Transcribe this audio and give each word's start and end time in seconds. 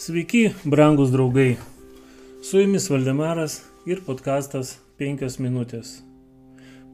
Sveiki, 0.00 0.50
brangus 0.64 1.10
draugai. 1.10 1.56
Su 2.42 2.60
jumis 2.60 2.90
Valdemaras 2.90 3.64
ir 3.82 3.98
podkastas 4.06 4.76
5 4.94 5.40
minutės. 5.42 5.88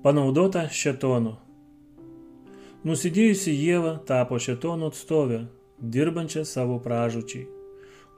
Panaudota 0.01 0.63
šetonu. 0.73 1.35
Nusidėjusi 2.89 3.53
Jėva 3.53 3.99
tapo 4.09 4.39
šetono 4.41 4.89
atstovė, 4.89 5.43
dirbančia 5.97 6.47
savo 6.49 6.79
pražučiai. 6.81 7.45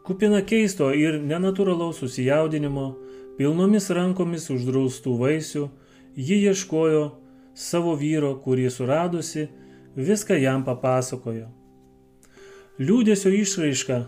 Kupina 0.06 0.38
keisto 0.46 0.92
ir 0.94 1.18
nenatūralaus 1.18 1.98
susijaudinimo, 2.04 2.86
pilnomis 3.40 3.90
rankomis 3.90 4.46
uždraustų 4.54 5.16
vaisių, 5.24 5.64
ji 6.14 6.36
ieškojo 6.52 7.08
savo 7.58 7.96
vyro, 7.98 8.36
kurį 8.44 8.70
suradusi, 8.70 9.48
viską 9.98 10.38
jam 10.38 10.62
papasakojo. 10.62 11.50
Liūdėsio 12.78 13.34
išraiška 13.34 13.98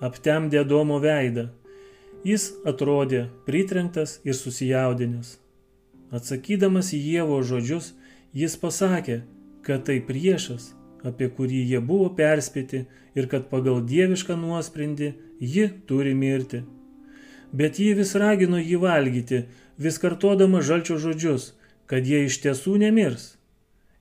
aptemdė 0.00 0.62
Adomo 0.62 0.98
veidą. 1.02 1.48
Jis 2.24 2.50
atrodė 2.64 3.26
pritrenktas 3.46 4.18
ir 4.24 4.36
susijaudinęs. 4.38 5.36
Atsakydamas 6.14 6.92
į 6.96 7.00
Dievo 7.04 7.40
žodžius, 7.42 7.92
jis 8.32 8.56
pasakė, 8.56 9.22
kad 9.66 9.84
tai 9.88 9.98
priešas, 10.04 10.72
apie 11.04 11.28
kurį 11.28 11.60
jie 11.70 11.80
buvo 11.84 12.08
perspėti 12.16 12.84
ir 13.14 13.28
kad 13.30 13.50
pagal 13.50 13.82
dievišką 13.84 14.36
nuosprendį 14.40 15.12
ji 15.40 15.66
turi 15.88 16.14
mirti. 16.14 16.62
Bet 17.52 17.78
ji 17.78 17.92
vis 17.94 18.14
ragino 18.18 18.58
jį 18.58 18.80
valgyti, 18.82 19.44
vis 19.78 20.00
kartodama 20.02 20.62
žalčio 20.62 20.98
žodžius, 20.98 21.52
kad 21.86 22.06
jie 22.06 22.24
iš 22.26 22.40
tiesų 22.42 22.78
nemirs. 22.82 23.34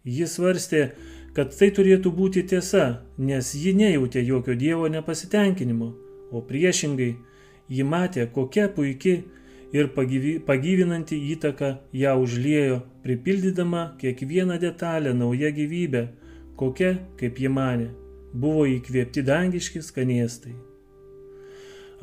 Jis 0.03 0.37
svarstė, 0.37 0.93
kad 1.33 1.53
tai 1.57 1.69
turėtų 1.73 2.11
būti 2.13 2.43
tiesa, 2.49 3.03
nes 3.17 3.53
ji 3.57 3.73
nejautė 3.77 4.21
jokio 4.21 4.55
Dievo 4.57 4.89
nepasitenkinimo, 4.93 5.89
o 6.31 6.41
priešingai, 6.45 7.13
ji 7.69 7.83
matė, 7.83 8.27
kokia 8.33 8.67
puikia 8.69 9.21
ir 9.73 9.89
pagyvi, 9.95 10.37
pagyvinanti 10.45 11.17
įtaka 11.33 11.77
ją 11.93 12.13
užliejo, 12.21 12.83
pripildydama 13.05 13.95
kiekvieną 14.01 14.59
detalę 14.61 15.13
nauja 15.17 15.49
gyvybė, 15.55 16.03
kokia, 16.57 16.93
kaip 17.17 17.41
ji 17.41 17.49
manė, 17.49 17.89
buvo 18.33 18.67
įkvėpti 18.69 19.25
dangiški 19.25 19.81
skanėstai. 19.81 20.53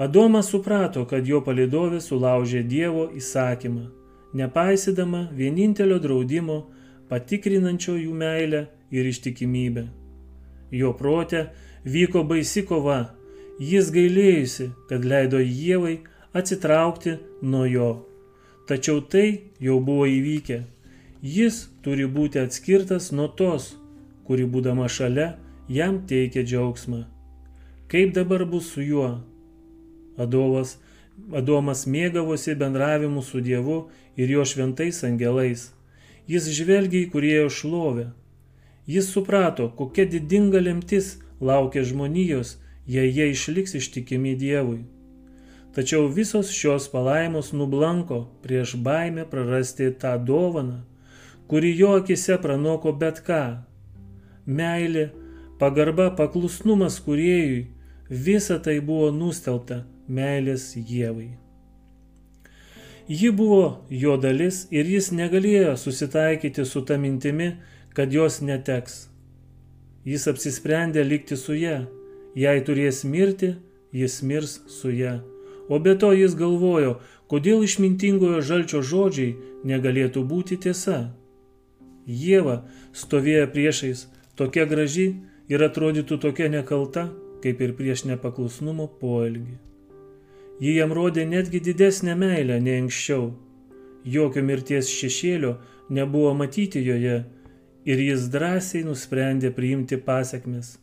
Adomas 0.00 0.48
suprato, 0.50 1.04
kad 1.06 1.26
jo 1.28 1.42
palidovė 1.44 2.00
sulaužė 2.00 2.64
Dievo 2.66 3.06
įsakymą, 3.14 3.86
nepaisydama 4.34 5.26
vienintelio 5.36 5.98
draudimo 6.02 6.62
patikrinančio 7.10 7.98
jų 8.00 8.14
meilę 8.16 8.66
ir 8.90 9.08
ištikimybę. 9.10 9.86
Jo 10.70 10.92
protė 10.98 11.48
vyko 11.84 12.22
baisi 12.26 12.62
kova, 12.66 13.00
jis 13.58 13.90
gailėjusi, 13.94 14.70
kad 14.88 15.04
leido 15.04 15.40
Jėvai 15.42 15.98
atsitraukti 16.36 17.16
nuo 17.42 17.64
jo. 17.66 17.90
Tačiau 18.70 19.00
tai 19.02 19.50
jau 19.58 19.80
buvo 19.82 20.06
įvykę. 20.06 20.60
Jis 21.20 21.66
turi 21.84 22.06
būti 22.06 22.38
atskirtas 22.40 23.10
nuo 23.12 23.26
tos, 23.28 23.74
kuri 24.24 24.46
būdama 24.46 24.86
šalia 24.88 25.34
jam 25.68 25.98
teikia 26.06 26.44
džiaugsmą. 26.46 27.02
Kaip 27.90 28.14
dabar 28.14 28.44
bus 28.46 28.70
su 28.70 28.84
juo? 28.86 29.10
Adovas, 30.16 30.78
Adomas 31.34 31.84
mėgavosi 31.86 32.54
bendravimu 32.56 33.22
su 33.22 33.42
Dievu 33.44 33.90
ir 34.16 34.30
jo 34.30 34.44
šventais 34.46 35.02
angelais. 35.04 35.70
Jis 36.30 36.46
žvelgia 36.54 37.04
į 37.04 37.10
kurėjo 37.12 37.50
šlovę. 37.50 38.06
Jis 38.90 39.10
suprato, 39.14 39.68
kokia 39.78 40.04
didinga 40.12 40.60
lemtis 40.66 41.18
laukia 41.40 41.84
žmonijos, 41.86 42.56
jei 42.86 43.10
jie 43.16 43.30
išliks 43.30 43.76
ištikimi 43.78 44.32
Dievui. 44.40 44.80
Tačiau 45.74 46.08
visos 46.10 46.50
šios 46.50 46.88
palaimos 46.90 47.52
nublanko 47.54 48.24
prieš 48.42 48.74
baimę 48.86 49.28
prarasti 49.30 49.92
tą 50.02 50.16
dovaną, 50.30 50.80
kuri 51.46 51.70
jo 51.78 51.92
akise 52.00 52.38
pranoko 52.42 52.92
bet 53.02 53.20
ką. 53.26 53.42
Meilė, 54.46 55.10
pagarba, 55.60 56.10
paklusnumas 56.18 56.98
kuriejui- 57.06 57.68
visa 58.26 58.58
tai 58.58 58.80
buvo 58.80 59.12
nustelta 59.20 59.84
meilės 60.08 60.74
Dievui. 60.74 61.30
Ji 63.08 63.30
buvo 63.30 63.86
jo 63.90 64.16
dalis 64.16 64.66
ir 64.70 64.86
jis 64.86 65.12
negalėjo 65.12 65.76
susitaikyti 65.76 66.64
su 66.66 66.82
ta 66.82 66.98
mintimi, 66.98 67.52
kad 67.94 68.12
jos 68.12 68.40
neteks. 68.40 69.08
Jis 70.06 70.26
apsisprendė 70.30 71.04
likti 71.04 71.36
su 71.36 71.56
ją, 71.58 71.84
jei 72.34 72.62
turės 72.64 73.02
mirti, 73.04 73.54
jis 73.92 74.20
mirs 74.22 74.60
su 74.68 74.92
ją. 74.94 75.18
O 75.68 75.78
be 75.78 75.94
to 75.94 76.10
jis 76.16 76.34
galvojo, 76.34 76.98
kodėl 77.30 77.62
išmintingojo 77.66 78.40
žalčio 78.42 78.82
žodžiai 78.82 79.36
negalėtų 79.64 80.24
būti 80.26 80.58
tiesa. 80.64 81.12
Jėva 82.06 82.62
stovėjo 82.96 83.50
priešais, 83.54 84.06
tokia 84.34 84.64
graži 84.66 85.08
ir 85.52 85.62
atrodytų 85.62 86.18
tokia 86.22 86.48
nekalta, 86.50 87.10
kaip 87.44 87.60
ir 87.60 87.74
prieš 87.78 88.06
nepaklusnumo 88.08 88.88
poelgį. 89.00 89.58
Ji 90.60 90.74
jam 90.76 90.92
rodė 90.92 91.24
netgi 91.24 91.60
didesnę 91.64 92.16
meilę 92.18 92.58
nei 92.60 92.80
anksčiau. 92.82 93.30
Jokio 94.04 94.42
mirties 94.44 94.90
šešėlio 94.92 95.54
nebuvo 95.92 96.32
matyti 96.36 96.82
joje 96.84 97.22
ir 97.84 98.00
jis 98.04 98.28
drąsiai 98.32 98.84
nusprendė 98.84 99.50
priimti 99.56 99.98
pasiekmes. 100.04 100.76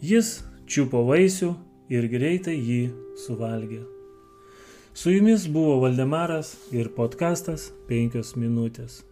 Jis 0.00 0.40
čiupo 0.70 1.02
vaisių 1.08 1.52
ir 1.92 2.06
greitai 2.08 2.56
jį 2.56 2.82
suvalgė. 3.26 3.82
Su 4.94 5.12
jumis 5.12 5.46
buvo 5.48 5.78
Valdemaras 5.84 6.56
ir 6.72 6.90
podkastas 6.96 7.70
5 7.88 8.34
minutės. 8.36 9.02